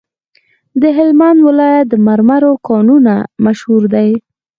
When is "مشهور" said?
3.45-3.81